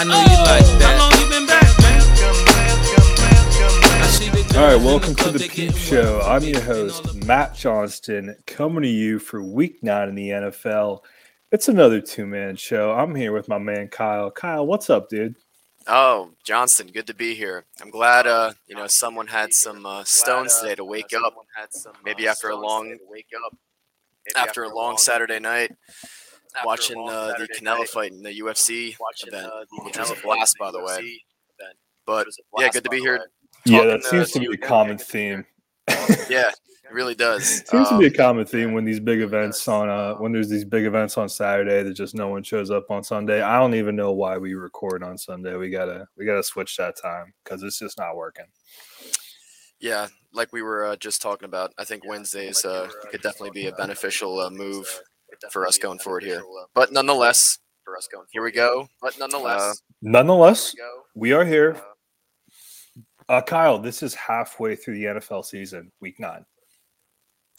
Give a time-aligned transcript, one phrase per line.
[0.00, 0.94] I know you like that.
[0.96, 1.98] How long you been back, man?
[4.56, 6.20] All right, welcome to the Peep Show.
[6.20, 11.00] I'm your host, Matt Johnston, coming to you for week nine in the NFL.
[11.50, 12.92] It's another two man show.
[12.92, 14.30] I'm here with my man Kyle.
[14.30, 15.34] Kyle, what's up, dude?
[15.88, 17.64] Oh, Johnston, good to be here.
[17.82, 21.34] I'm glad uh, you know, someone had some uh, stones today to wake up.
[22.04, 23.58] Maybe after a long wake up
[24.36, 25.72] after a long Saturday night
[26.64, 28.94] watching uh, the Canelo fight in the UFC
[29.26, 29.50] event,
[29.84, 31.20] which was a blast, by the way.
[32.06, 32.26] But
[32.58, 33.20] yeah, good to be here.
[33.66, 35.44] Yeah, that talking, uh, seems to be a common theme.
[36.30, 37.66] Yeah, it really does.
[37.66, 40.48] Seems to be a Um, common theme when these big events on uh when there's
[40.48, 43.42] these big events on Saturday that just no one shows up on Sunday.
[43.42, 45.54] I don't even know why we record on Sunday.
[45.56, 48.46] We gotta we gotta switch that time because it's just not working.
[49.80, 53.68] Yeah, like we were uh, just talking about, I think Wednesdays uh, could definitely be
[53.68, 55.00] a beneficial uh, move
[55.50, 56.42] for us going forward here.
[56.74, 58.88] But nonetheless, for us going here we go.
[59.00, 60.74] But nonetheless, Nonetheless,
[61.14, 61.76] we are here.
[63.28, 66.44] Uh, Kyle, this is halfway through the NFL season, week nine.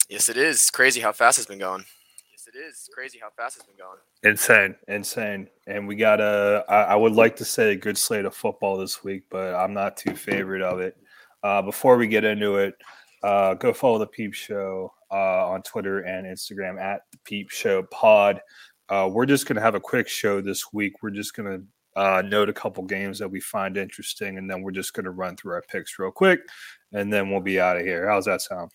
[0.08, 1.84] yes, it is crazy how fast it's been going.
[2.32, 3.98] Yes, it is crazy how fast it's been going.
[4.24, 5.48] Insane, insane.
[5.68, 8.78] And we got a, I, I would like to say a good slate of football
[8.78, 10.96] this week, but I'm not too favorite of it.
[11.42, 12.74] Uh, before we get into it,
[13.22, 17.82] uh, go follow the Peep Show uh, on Twitter and Instagram at the Peep Show
[17.84, 18.40] Pod.
[18.88, 20.94] Uh, we're just going to have a quick show this week.
[21.02, 24.62] We're just going to uh, note a couple games that we find interesting, and then
[24.62, 26.40] we're just going to run through our picks real quick,
[26.92, 28.08] and then we'll be out of here.
[28.08, 28.70] How's that sound?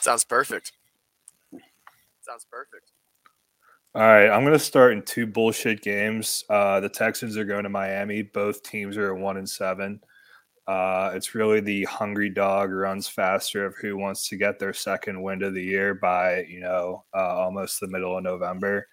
[0.00, 0.72] Sounds perfect.
[2.20, 2.92] Sounds perfect.
[3.94, 6.44] All right, I'm going to start in two bullshit games.
[6.50, 8.22] Uh, the Texans are going to Miami.
[8.22, 10.00] Both teams are at one and seven.
[10.66, 15.22] Uh, it's really the hungry dog runs faster of who wants to get their second
[15.22, 18.86] win of the year by you know uh, almost the middle of November.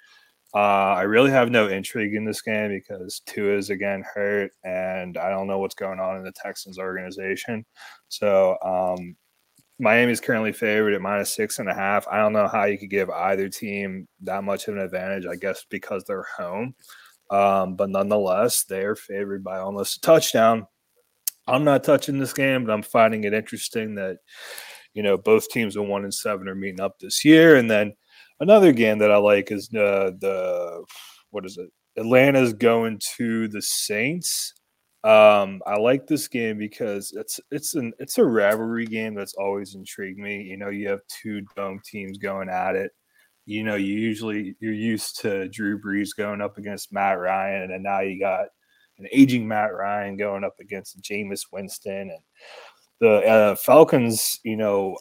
[0.55, 5.17] Uh, I really have no intrigue in this game because Tua is again hurt, and
[5.17, 7.65] I don't know what's going on in the Texans organization.
[8.09, 9.15] So um,
[9.79, 12.07] Miami is currently favored at minus six and a half.
[12.07, 15.25] I don't know how you could give either team that much of an advantage.
[15.25, 16.75] I guess because they're home,
[17.31, 20.67] um, but nonetheless, they are favored by almost a touchdown.
[21.47, 24.17] I'm not touching this game, but I'm finding it interesting that
[24.93, 27.55] you know both teams in one and seven are meeting up this year.
[27.55, 27.93] And then
[28.39, 30.83] another game that I like is uh, the
[31.31, 31.69] what is it?
[31.97, 34.53] Atlanta's going to the Saints.
[35.03, 39.75] Um, I like this game because it's it's an it's a rivalry game that's always
[39.75, 40.41] intrigued me.
[40.43, 42.91] You know, you have two dome teams going at it.
[43.45, 47.83] You know, you usually you're used to Drew Brees going up against Matt Ryan, and
[47.83, 48.47] now you got
[48.97, 52.23] an aging Matt Ryan going up against Jameis Winston and
[52.99, 54.39] the uh, Falcons.
[54.43, 54.97] You know,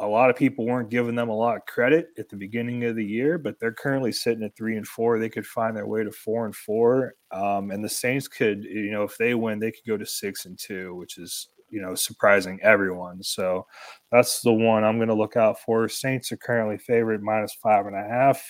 [0.00, 2.96] a lot of people weren't giving them a lot of credit at the beginning of
[2.96, 5.18] the year, but they're currently sitting at three and four.
[5.18, 8.90] They could find their way to four and four, um, and the Saints could, you
[8.90, 11.94] know, if they win, they could go to six and two, which is you know
[11.94, 13.22] surprising everyone.
[13.22, 13.66] So
[14.10, 15.88] that's the one I'm going to look out for.
[15.88, 18.42] Saints are currently favored minus five and a half,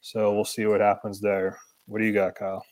[0.00, 1.58] so we'll see what happens there.
[1.86, 2.64] What do you got, Kyle?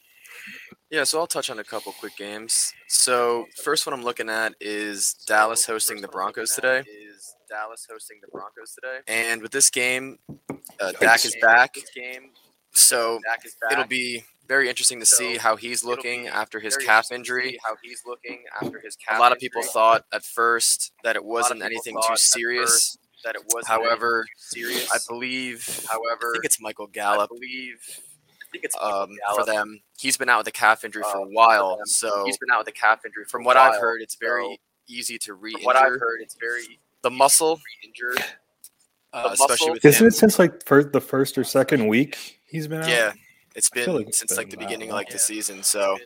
[0.90, 2.72] Yeah, so I'll touch on a couple quick games.
[2.88, 6.78] So first one I'm looking at is Dallas hosting the Broncos today.
[6.80, 9.00] Is Dallas hosting the Broncos today?
[9.06, 10.18] And with this game,
[10.80, 11.76] uh, Dak is back.
[11.94, 12.30] Game.
[12.72, 13.20] So
[13.70, 17.58] it'll be very interesting to see how he's looking after his calf injury.
[17.62, 19.18] How he's looking after his calf.
[19.18, 22.96] A lot of people thought at first that it wasn't anything too serious.
[23.24, 23.66] That it was.
[23.66, 24.88] However, serious.
[24.94, 25.84] I believe.
[25.90, 27.30] However, I think it's Michael Gallup.
[27.30, 28.00] I believe.
[28.48, 29.80] I think it's um, for them.
[29.98, 32.68] He's been out with a calf injury for a while, so he's been out with
[32.68, 33.24] a calf injury.
[33.26, 35.66] From what I've heard, it's very easy to re-injure.
[35.66, 38.24] What I've heard, it's very the muscle injured,
[39.12, 40.08] uh, especially with Isn't him.
[40.08, 42.88] it since like first, the first or second week he's been out?
[42.88, 43.12] Yeah,
[43.54, 44.96] it's been like it's since like the beginning, long.
[44.96, 45.62] like the season.
[45.62, 45.98] So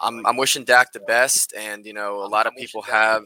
[0.00, 3.24] I'm I'm wishing Dak the best, and you know a lot of people have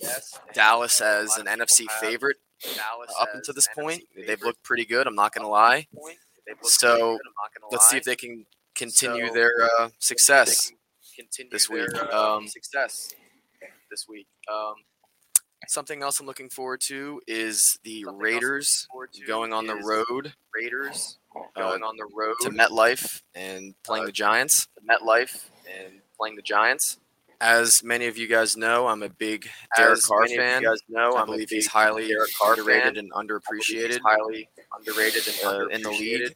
[0.54, 2.36] Dallas as an NFC favorite
[3.20, 4.02] up until this point.
[4.26, 5.06] They've looked pretty good.
[5.06, 5.86] I'm not gonna lie.
[6.64, 7.18] So
[7.70, 10.72] let's see if they can continue their uh, success
[11.50, 11.94] this week.
[12.12, 13.14] Um, success
[13.90, 14.26] this week.
[14.52, 14.74] Um,
[15.68, 18.86] something else I'm looking forward to is the Raiders
[19.26, 20.34] going on the road.
[20.54, 21.18] Raiders
[21.56, 24.68] going on the road to MetLife and playing the Giants.
[24.88, 26.98] MetLife and playing the Giants.
[27.40, 30.46] As many of you guys know, I'm a big Derek As Carr many of you
[30.46, 30.62] fan.
[30.62, 32.10] guys know, I I'm believe he's highly
[32.46, 32.96] underrated fan.
[32.96, 36.34] and I underappreciated highly underrated and uh, in the league.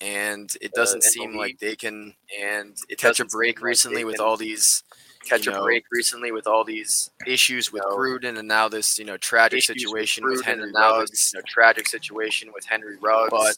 [0.00, 3.62] And it uh, doesn't the seem like they can and it catch a break seem
[3.62, 4.82] like recently with all these
[5.24, 8.68] catch you a know, break recently with all these issues with know, Gruden and now
[8.68, 11.10] this you know tragic situation with, with Henry now Ruggs.
[11.10, 13.30] this you know, tragic situation with Henry Ruggs.
[13.30, 13.56] But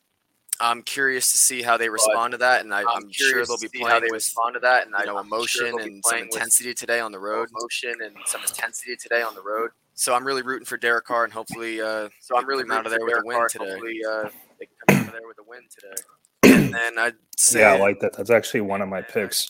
[0.60, 3.68] I'm curious to see how they respond to that, and I, I'm, sure they'll be
[3.68, 6.04] see how playing they with respond to that, and you know I'm emotion they'll and
[6.04, 7.48] some intensity today on the road.
[7.56, 9.70] emotion and some intensity today on the road.
[9.94, 12.92] So I'm really rooting for Derek Carr, and hopefully, uh, So I'm really out of
[12.92, 13.48] rooting there for with a Derek win Carr.
[13.48, 13.70] today.
[13.70, 16.02] Hopefully, uh, they can come out of there with a win today.
[16.42, 18.14] And then I'd say, Yeah, I like that.
[18.16, 19.48] That's actually one of my picks.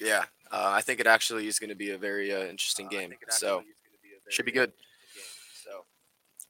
[0.00, 3.12] yeah, uh, I think it actually is going to be a very uh, interesting game.
[3.28, 4.72] So actually is gonna be should be good.
[5.64, 5.84] So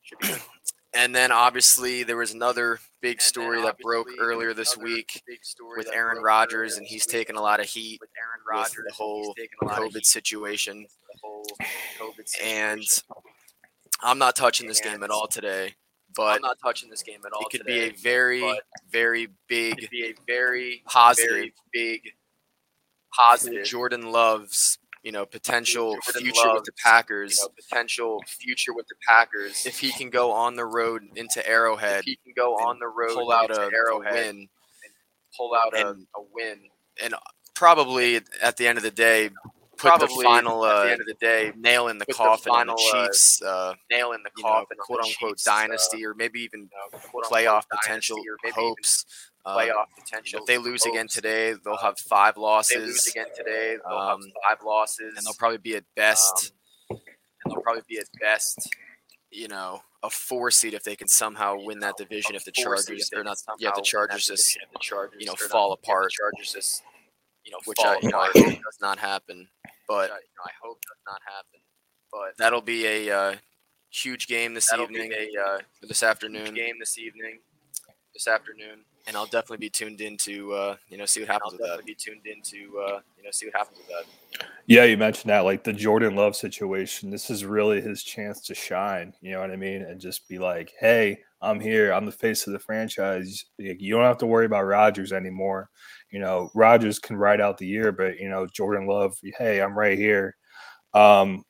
[0.02, 0.40] should be good.
[0.94, 5.22] And then obviously there was another big And story that broke earlier this week
[5.74, 8.42] with Aaron Rodgers, and he's taken a lot of heat with Aaron
[8.76, 10.82] with the whole COVID situation.
[10.82, 11.46] with the whole
[11.98, 12.84] COVID And.
[14.02, 15.74] I'm not touching this game at all today,
[16.16, 17.42] but I'm not touching this game at all.
[17.42, 18.60] it could today, be a very,
[18.90, 22.00] very it big could be a very positive very big
[23.12, 27.38] positive Jordan Love's, you know, potential Jordan future with the Packers.
[27.38, 29.66] you know, potential future with the Packers.
[29.66, 32.88] if he can go on the road into Arrowhead, if he can go on the
[32.88, 34.48] road pull out into a, a Arrowhead, win,
[35.36, 36.58] pull out a, a win,
[37.02, 37.14] and
[37.54, 39.30] probably at the end of the day,
[39.82, 42.14] put probably the final at the uh, end of the day, nail in the the
[42.14, 45.36] coffin on the final, uh, Chiefs, uh, nail in the you know, coffin, quote unquote
[45.38, 48.16] Chiefs, uh, dynasty, or maybe even you know, playoff potential
[48.54, 49.04] hopes.
[49.44, 50.38] Uh, playoff potential.
[50.40, 53.76] if they lose again today, they'll Uh, have five If they losses, lose again today,
[53.84, 56.52] they'll um, have five losses, and they'll probably be at best,
[56.90, 56.98] um,
[57.44, 58.68] and they'll probably be at best
[59.32, 62.34] you know, a four seed if they can somehow win that division.
[62.34, 65.74] If the Chargers, or not, somehow yeah, the Chargers just, the you know, fall the
[65.82, 66.10] apart.
[66.12, 66.82] Chargers just,
[67.44, 69.48] you know, which I, you know, I hope does not happen.
[69.88, 71.60] But I, I hope does not happen.
[72.10, 73.36] But that'll be a uh,
[73.90, 77.40] huge game this evening, a uh, this afternoon, game this evening,
[78.14, 78.84] this afternoon.
[79.06, 81.52] And I'll definitely be tuned in to uh, you know see what And I'll happens
[81.52, 81.82] with that.
[81.82, 84.04] definitely be tuned in to uh, you know see what happens with that.
[84.66, 87.10] Yeah, you mentioned that, like the Jordan Love situation.
[87.10, 89.12] This is really his chance to shine.
[89.20, 89.82] You know what I mean?
[89.82, 91.92] And just be like, "Hey, I'm here.
[91.92, 93.44] I'm the face of the franchise.
[93.58, 95.68] Like, You don't have to worry about Rodgers anymore.
[96.10, 99.14] You know, Rodgers can ride out the year, but you know, Jordan Love.
[99.38, 100.36] Hey, I'm right here."
[100.94, 101.44] Um,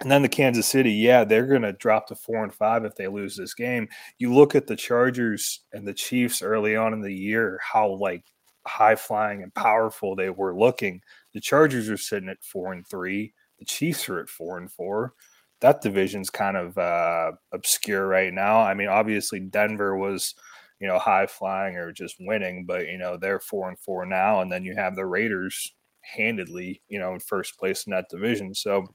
[0.00, 2.94] and then the Kansas City, yeah, they're going to drop to four and five if
[2.94, 3.86] they lose this game.
[4.18, 8.24] You look at the Chargers and the Chiefs early on in the year, how like
[8.66, 11.02] high flying and powerful they were looking.
[11.34, 13.34] The Chargers are sitting at four and three.
[13.58, 15.12] The Chiefs are at four and four.
[15.60, 18.60] That division's kind of uh, obscure right now.
[18.60, 20.34] I mean, obviously Denver was,
[20.80, 24.40] you know, high flying or just winning, but you know they're four and four now,
[24.40, 28.54] and then you have the Raiders handedly, you know, in first place in that division.
[28.54, 28.86] So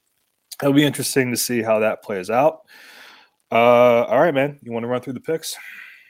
[0.61, 2.61] it'll be interesting to see how that plays out.
[3.51, 4.59] Uh, all right, man.
[4.63, 5.55] You want to run through the picks?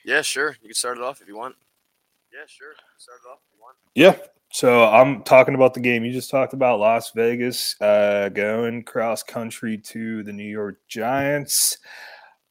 [0.03, 0.55] Yeah, sure.
[0.61, 1.55] You can start it off if you want.
[2.33, 2.73] Yeah, sure.
[2.97, 3.77] Start it off if you want.
[3.95, 4.15] Yeah.
[4.51, 9.21] So I'm talking about the game you just talked about, Las Vegas, uh, going cross
[9.21, 11.77] country to the New York Giants.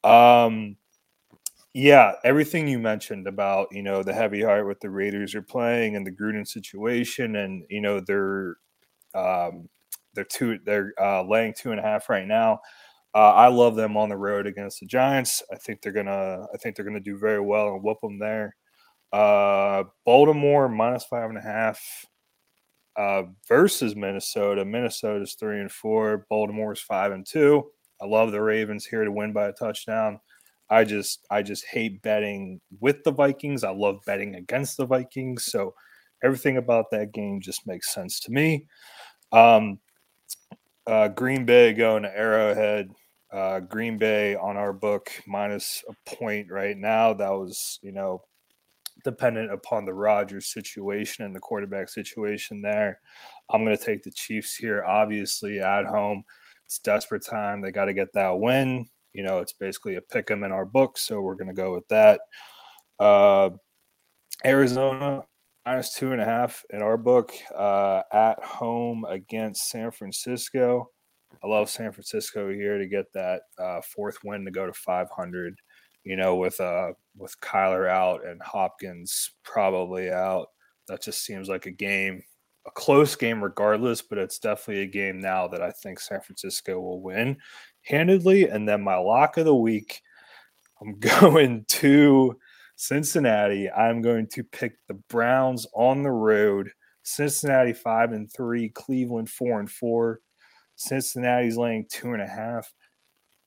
[0.03, 0.77] Um,
[1.73, 5.97] yeah, everything you mentioned about you know the heavy heart with the Raiders are playing
[5.97, 8.57] and the Gruden situation, and you know they're
[9.15, 9.69] um,
[10.15, 12.61] they're two they're uh, laying two and a half right now.
[13.15, 15.43] Uh, I love them on the road against the Giants.
[15.53, 18.57] I think they're gonna I think they're gonna do very well and whoop them there.
[19.13, 21.81] Uh, Baltimore minus five and a half
[22.97, 24.65] uh, versus Minnesota.
[24.65, 26.27] Minnesota's three and four.
[26.31, 27.65] Baltimore's five and two.
[28.01, 30.21] I love the Ravens here to win by a touchdown.
[30.71, 33.65] I just I just hate betting with the Vikings.
[33.65, 35.45] I love betting against the Vikings.
[35.45, 35.75] So
[36.23, 38.67] everything about that game just makes sense to me.
[39.33, 39.79] Um,
[40.87, 42.91] uh, Green Bay going to Arrowhead.
[43.33, 47.13] Uh, Green Bay on our book minus a point right now.
[47.13, 48.23] That was you know
[49.03, 53.01] dependent upon the Rodgers situation and the quarterback situation there.
[53.51, 56.25] I'm going to take the Chiefs here, obviously at home.
[56.65, 57.61] It's desperate time.
[57.61, 58.89] They got to get that win.
[59.13, 61.55] You know, it's basically a pick pick 'em in our book, so we're going to
[61.55, 62.21] go with that.
[62.99, 63.51] Uh,
[64.45, 65.23] Arizona
[65.67, 70.91] minus two and a half in our book uh, at home against San Francisco.
[71.43, 75.57] I love San Francisco here to get that uh, fourth win to go to 500
[76.05, 80.49] you know, with uh with Kyler out and Hopkins probably out.
[80.87, 82.23] That just seems like a game,
[82.67, 86.79] a close game regardless, but it's definitely a game now that I think San Francisco
[86.79, 87.39] will win
[87.83, 88.49] handedly.
[88.49, 90.03] And then my lock of the week,
[90.81, 92.39] I'm going to
[92.77, 93.71] Cincinnati.
[93.71, 96.71] I'm going to pick the Browns on the road.
[97.03, 100.21] Cincinnati five and three, Cleveland four and four.
[100.77, 102.73] Cincinnati's laying two and a half.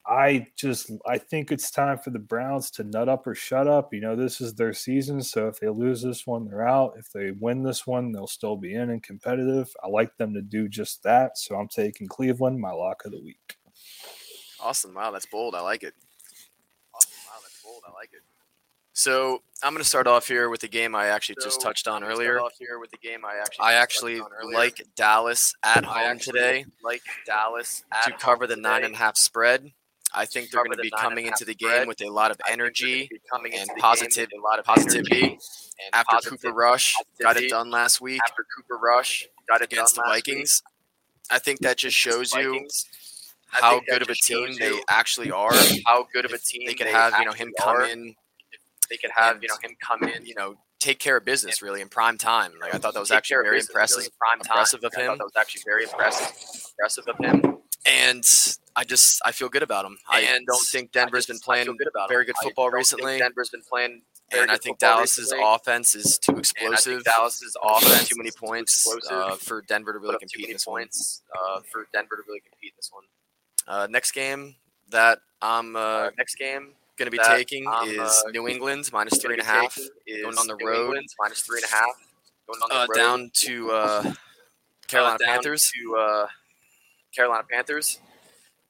[0.10, 3.94] I just I think it's time for the Browns to nut up or shut up.
[3.94, 6.94] You know, this is their season, so if they lose this one, they're out.
[6.98, 9.70] If they win this one, they'll still be in and competitive.
[9.84, 13.22] I like them to do just that, so I'm taking Cleveland, my lock of the
[13.22, 13.58] week.
[14.62, 14.94] Awesome.
[14.94, 15.56] Wow, that's bold.
[15.56, 15.94] I like it.
[16.94, 17.12] Awesome.
[17.28, 17.84] Wow, that's bold.
[17.86, 18.22] I like it.
[18.98, 22.04] So I'm going to start off here with the game I actually just touched on
[22.04, 22.40] earlier.
[22.42, 24.58] off here with the game I actually I actually touched on earlier.
[24.58, 28.86] like Dallas at I home today like Dallas to cover the nine today.
[28.88, 29.72] and a half spread.
[30.16, 32.56] I think they're going to be coming into the game with a lot of I
[32.56, 35.40] think they're gonna energy and into the game positive- a lot of positivity and
[35.94, 39.94] after positive- Cooper Rush got it done last week after Cooper Rush got it against
[39.94, 40.64] the Vikings.
[41.30, 42.66] I think that just shows you
[43.50, 45.54] how good of a team they actually are.
[45.86, 48.16] how good of a team They could have you know him come in,
[48.90, 50.26] They could have you know him come in.
[50.26, 52.54] you know, take care of business really in prime time.
[52.62, 53.98] Like I thought that was take actually very impressive.
[53.98, 54.52] really, prime time.
[54.54, 55.18] impressive of I thought him.
[55.18, 56.72] That was actually very impressive.
[56.80, 57.58] Impressive of him.
[57.86, 58.24] And
[58.76, 59.98] I just I feel good about him.
[60.10, 61.66] I And don't think Denver's just- been playing
[62.10, 62.26] very him.
[62.28, 63.18] good football recently.
[63.18, 65.44] Denver's been playing very and I think Dallas's recently.
[65.46, 67.04] offense is too explosive.
[67.06, 70.82] Dallas's offense too many points uh, for Denver to really compete in this one.
[70.82, 73.04] points uh, for Denver to really compete in this one.
[73.68, 74.56] Uh, next game
[74.90, 78.90] that I'm Uh, next game going to be that taking I'm, is uh, New England
[78.92, 79.78] minus three and a half.
[80.08, 80.86] going on the New road.
[80.86, 81.86] England minus three and a half.
[82.48, 84.14] Going on the Uh, road down to uh,
[84.88, 85.72] Carolina down Panthers.
[85.76, 86.28] to uh,
[87.16, 88.00] Carolina Panthers.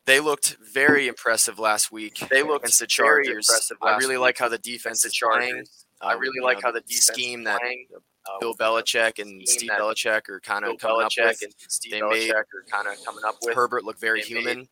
[0.06, 2.18] They looked very impressive last week.
[2.30, 3.50] They looked against the very Chargers.
[3.50, 5.66] impressive I really week like how the defense is playing.
[6.02, 7.88] I really you like know, how the scheme that playing.
[7.94, 11.42] Uh, Bill Belichick and Steve Belichick are kind of coming up with.
[11.44, 13.56] and Steve They Belichick made are kind of coming up with.
[13.56, 14.70] Herbert looked very they made human.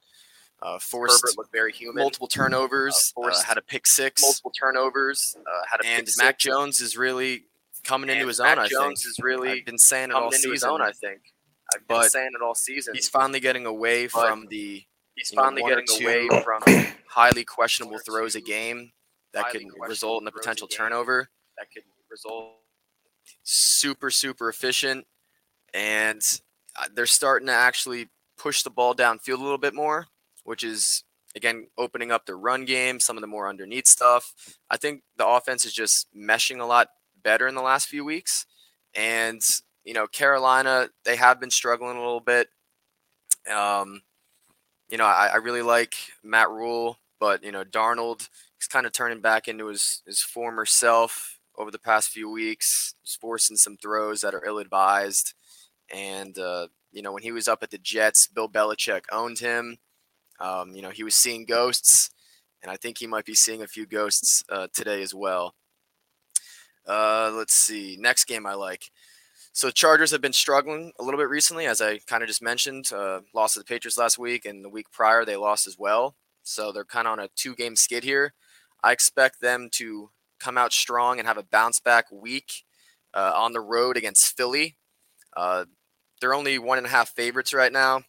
[0.62, 2.02] Uh, forced Herbert looked very human.
[2.02, 3.14] multiple turnovers.
[3.16, 4.22] Uh, Uh, forced had a pick six.
[4.22, 5.36] multiple turnovers.
[5.40, 6.44] Uh, had a and pick Mac six.
[6.46, 7.46] Jones is really
[7.84, 8.64] coming into his Mac own.
[8.64, 10.70] I Jones think is really I've been saying it all coming into his season.
[10.72, 10.82] own.
[10.82, 11.22] I think.
[11.74, 12.94] I've been But saying it all season.
[12.96, 14.84] He's finally getting away But from the
[15.16, 16.62] He's you know, finally getting away from
[17.10, 18.92] highly questionable throws a game
[19.34, 21.30] that could result in a throws a potential turnover.
[21.58, 22.56] that could result.
[23.44, 25.06] Super, super efficient,
[25.74, 26.22] and
[26.76, 30.08] uh, they're starting to actually push the ball downfield a little bit more,
[30.46, 31.04] which is
[31.36, 34.34] again opening up the run game, some of the more underneath stuff.
[34.70, 36.88] I think the offense is just meshing a lot
[37.22, 38.46] better in the last few weeks,
[38.96, 39.42] and
[39.84, 42.48] you know Carolina they have been struggling a little bit.
[43.54, 44.04] Um,
[44.90, 48.94] you know I, I really like Matt Rhule, but you know Darnold he's kind of
[48.94, 53.78] turning back into his his former self over the past few weeks, just forcing some
[53.78, 55.34] throws that are ill advised.
[55.94, 59.78] And uh, you know when he was up at the Jets, Bill Belichick owned him.
[60.40, 62.10] Um, you know, he was seeing ghosts,
[62.62, 65.56] and I think he might be seeing a few ghosts uh, today as well.
[66.88, 67.98] Uh, let's see.
[68.00, 68.92] Next game I like.
[69.54, 72.92] So Chargers have been struggling a little bit recently, as I kind of just mentioned.
[72.92, 76.16] Uh, lost to the Patriots last week, and the week prior they lost as well.
[76.44, 78.34] So they're kind of on a two-game skid here.
[78.84, 82.66] I expect them to come out strong and have a bounce back week
[83.14, 84.76] uh, on the road against Philly.
[85.36, 85.66] Uh,
[86.20, 88.04] they're only one and a half favorites right now.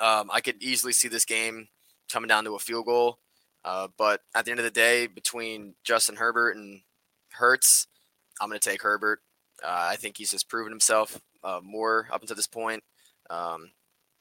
[0.00, 1.68] Um, I could easily see this game
[2.10, 3.18] coming down to a field goal.
[3.64, 6.80] Uh, but at the end of the day, between Justin Herbert and
[7.32, 7.86] Hurts,
[8.40, 9.20] I'm going to take Herbert.
[9.62, 12.82] Uh, I think he's just proven himself uh, more up until this point.
[13.30, 13.72] Um,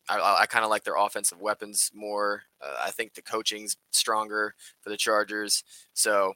[0.09, 2.43] I, I, kind of like their offensive weapons more.
[2.61, 5.63] Uh, I think the coaching's stronger for the Chargers.
[5.93, 6.33] So,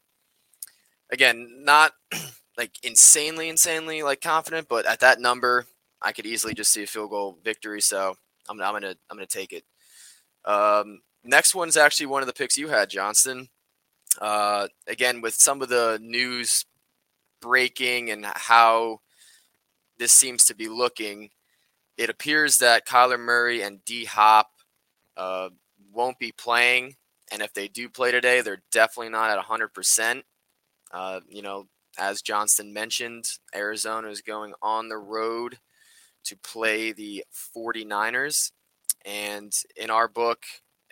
[1.11, 1.93] again, not
[2.57, 5.65] like insanely, insanely like confident, but at that number,
[6.01, 7.81] I could easily just see a field goal victory.
[7.81, 8.15] So
[8.49, 9.63] I'm, I'm gonna I'm gonna take it.
[10.45, 13.49] Um, next one's actually one of the picks you had, Johnston.
[14.19, 16.65] Uh, again, with some of the news
[17.41, 18.99] breaking and how
[19.97, 21.29] this seems to be looking,
[21.97, 24.47] it appears that Kyler Murray and D Hop
[25.15, 25.49] uh,
[25.93, 26.95] won't be playing,
[27.31, 30.23] and if they do play today, they're definitely not at 100%.
[30.93, 31.67] Uh, you know,
[31.97, 35.57] as Johnston mentioned, Arizona is going on the road
[36.25, 37.23] to play the
[37.55, 38.51] 49ers.
[39.05, 40.43] And in our book,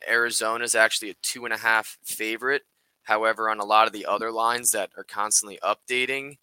[0.08, 2.64] Arizona is actually a two and a half favorite.
[3.04, 6.38] However, on a lot of the other lines that are constantly updating,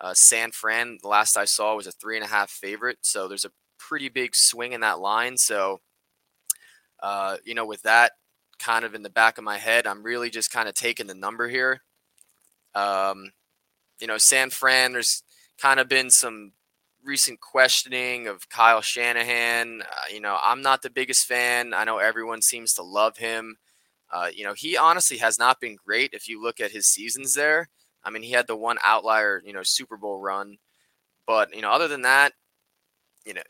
[0.00, 2.98] uh, San Fran, the last I saw, was a three and a half favorite.
[3.02, 5.36] So there's a pretty big swing in that line.
[5.36, 5.80] So,
[7.02, 8.12] uh, you know, with that
[8.58, 11.14] kind of in the back of my head, I'm really just kind of taking the
[11.14, 11.82] number here.
[12.74, 13.32] Um,
[14.00, 15.22] you know, San Fran, there's
[15.58, 16.52] kind of been some
[17.04, 19.82] recent questioning of Kyle Shanahan.
[19.82, 21.74] Uh, you know, I'm not the biggest fan.
[21.74, 23.56] I know everyone seems to love him.
[24.12, 27.34] Uh, you know, he honestly has not been great if you look at his seasons
[27.34, 27.68] there.
[28.02, 30.58] I mean, he had the one outlier, you know, Super Bowl run.
[31.26, 32.32] But, you know, other than that,
[33.24, 33.42] you know,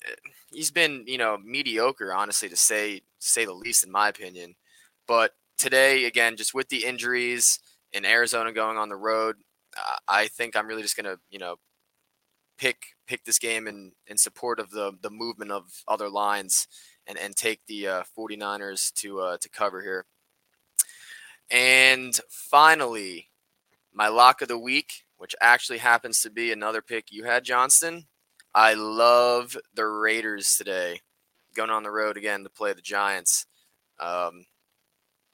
[0.51, 4.55] he's been, you know, mediocre, honestly, to say say the least, in my opinion.
[5.07, 7.59] But today, again, just with the injuries
[7.93, 9.37] in Arizona going on the road,
[9.77, 11.57] uh, I think I'm really just gonna, you know,
[12.59, 12.79] pick
[13.11, 16.69] pick this game in in support of the the movement of other lines
[17.09, 20.07] and and take the uh, 49ers to uh, to cover here.
[21.51, 23.31] And finally,
[23.93, 28.07] my lock of the week, which actually happens to be another pick you had, Johnston.
[28.55, 31.01] I love the Raiders today,
[31.57, 33.47] going on the road again to play the Giants.
[33.99, 34.47] Um,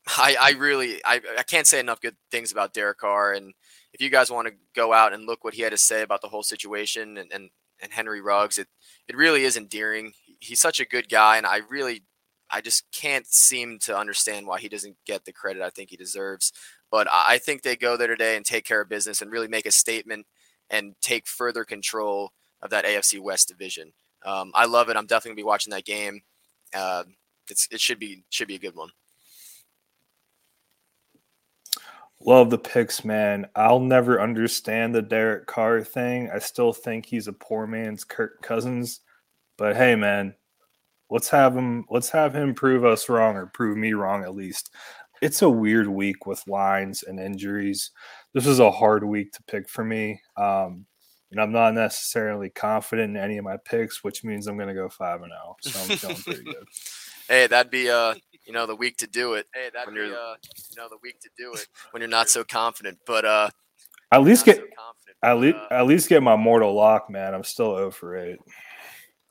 [0.07, 3.35] I, I really I, I can't say enough good things about Derek Carr.
[3.35, 3.53] And
[3.93, 6.23] if you guys want to go out and look what he had to say about
[6.23, 8.69] the whole situation and, and, and Henry Ruggs, it,
[9.09, 10.13] it really is endearing.
[10.41, 12.03] He's such a good guy, and I really
[12.51, 15.97] I just can't seem to understand why he doesn't get the credit I think he
[15.97, 16.53] deserves.
[16.91, 19.67] But I think they go there today and take care of business and really make
[19.67, 20.27] a statement
[20.71, 23.93] and take further control of that AFC West division.
[24.25, 24.97] Um, I love it.
[24.97, 26.21] I'm definitely gonna be watching that game.
[26.75, 27.05] Uh,
[27.51, 28.91] it's it should be should be a good one.
[32.21, 33.47] Love the picks, man.
[33.55, 36.31] I'll never understand the Derek Carr thing.
[36.33, 39.01] I still think he's a poor man's Kirk Cousins.
[39.59, 40.35] But hey, man,
[41.11, 44.71] let's have him let's have him prove us wrong or prove me wrong at least.
[45.23, 47.91] It's a weird week with lines and injuries.
[48.35, 50.21] This is a hard week to pick for me.
[50.37, 50.87] Um,
[51.31, 54.75] and I'm not necessarily confident in any of my picks, which means I'm going to
[54.75, 55.57] go five and zero.
[55.61, 56.67] So I'm feeling pretty good.
[57.29, 58.15] Hey, that'd be uh,
[58.47, 59.47] you know, the week to do it.
[59.55, 60.35] Hey, that'd When be uh,
[60.71, 62.99] you know, the week to do it when you're not so confident.
[63.07, 63.51] But uh,
[64.13, 67.35] At least get so confident, at least uh, at least get my mortal lock, man.
[67.35, 68.39] I'm still 0 for eight.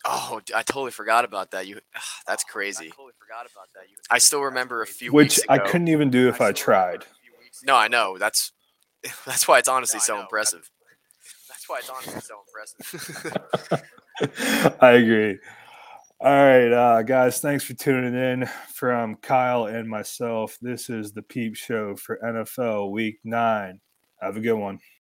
[0.07, 1.65] Oh, I totally forgot about that.
[1.65, 1.79] You,
[2.27, 2.77] that's crazy.
[2.77, 2.91] I crazy.
[2.91, 3.89] totally forgot about that.
[3.89, 6.73] You, I still remember a few Which weeks I couldn't even do if I still
[6.75, 7.01] remember tried.
[7.01, 8.17] a few weeks ago- No, I know.
[8.19, 8.51] That's
[9.25, 10.21] that's why it's honestly No, so know.
[10.21, 10.69] impressive.
[11.49, 13.49] That's why it's honestly so impressive.
[14.81, 15.39] I agree.
[16.21, 20.57] All right, uh, guys, thanks for tuning in from Kyle and myself.
[20.61, 23.79] This is the Peep Show for NFL Week 9.
[24.21, 24.79] Have a good one.